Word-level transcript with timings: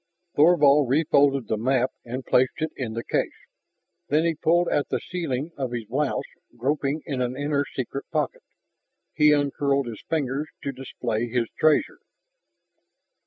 Thorvald 0.35 0.89
refolded 0.89 1.47
the 1.47 1.57
map 1.59 1.91
and 2.03 2.25
placed 2.25 2.55
it 2.57 2.71
in 2.75 2.93
the 2.93 3.03
case. 3.03 3.35
Then 4.07 4.25
he 4.25 4.33
pulled 4.33 4.67
at 4.67 4.89
the 4.89 4.99
sealing 4.99 5.51
of 5.57 5.73
his 5.73 5.85
blouse, 5.85 6.23
groping 6.57 7.03
in 7.05 7.21
an 7.21 7.37
inner 7.37 7.65
secret 7.75 8.05
pocket. 8.09 8.41
He 9.13 9.31
uncurled 9.31 9.85
his 9.85 10.01
fingers 10.09 10.47
to 10.63 10.71
display 10.71 11.27
his 11.27 11.49
treasure. 11.59 11.99